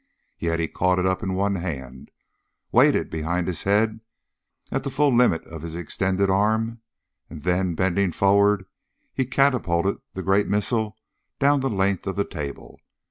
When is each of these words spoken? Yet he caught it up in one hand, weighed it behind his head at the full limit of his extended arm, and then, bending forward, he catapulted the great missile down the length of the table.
Yet 0.39 0.59
he 0.59 0.67
caught 0.67 0.97
it 0.97 1.05
up 1.05 1.21
in 1.21 1.35
one 1.35 1.57
hand, 1.57 2.09
weighed 2.71 2.95
it 2.95 3.11
behind 3.11 3.47
his 3.47 3.61
head 3.61 3.99
at 4.71 4.81
the 4.83 4.89
full 4.89 5.15
limit 5.15 5.43
of 5.45 5.61
his 5.61 5.75
extended 5.75 6.27
arm, 6.27 6.81
and 7.29 7.43
then, 7.43 7.75
bending 7.75 8.11
forward, 8.11 8.65
he 9.13 9.25
catapulted 9.27 9.97
the 10.15 10.23
great 10.23 10.47
missile 10.47 10.97
down 11.37 11.59
the 11.59 11.69
length 11.69 12.07
of 12.07 12.15
the 12.15 12.25
table. 12.25 12.79